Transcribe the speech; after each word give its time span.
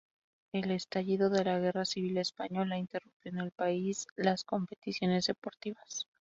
El 0.51 0.71
estallido 0.71 1.29
de 1.29 1.43
la 1.43 1.59
Guerra 1.59 1.85
Civil 1.85 2.17
Española 2.17 2.75
interrumpió 2.75 3.31
en 3.31 3.37
el 3.37 3.51
país 3.51 4.07
las 4.15 4.43
competiciones 4.43 5.27
deportivas. 5.27 6.07